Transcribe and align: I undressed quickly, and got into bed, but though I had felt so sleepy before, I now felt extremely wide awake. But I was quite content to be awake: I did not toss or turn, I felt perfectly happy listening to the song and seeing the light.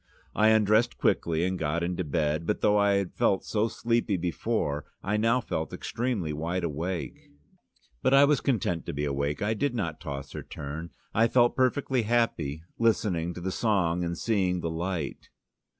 I 0.33 0.47
undressed 0.47 0.97
quickly, 0.97 1.43
and 1.45 1.59
got 1.59 1.83
into 1.83 2.03
bed, 2.03 2.47
but 2.47 2.61
though 2.61 2.75
I 2.79 2.93
had 2.93 3.13
felt 3.13 3.45
so 3.45 3.67
sleepy 3.67 4.17
before, 4.17 4.85
I 5.03 5.15
now 5.15 5.41
felt 5.41 5.71
extremely 5.73 6.33
wide 6.33 6.63
awake. 6.63 7.29
But 8.01 8.11
I 8.15 8.25
was 8.25 8.41
quite 8.41 8.53
content 8.53 8.87
to 8.87 8.93
be 8.93 9.05
awake: 9.05 9.43
I 9.43 9.53
did 9.53 9.75
not 9.75 9.99
toss 10.01 10.33
or 10.33 10.41
turn, 10.41 10.89
I 11.13 11.27
felt 11.27 11.55
perfectly 11.55 12.01
happy 12.01 12.63
listening 12.79 13.35
to 13.35 13.41
the 13.41 13.51
song 13.51 14.03
and 14.03 14.17
seeing 14.17 14.61
the 14.61 14.71
light. 14.71 15.29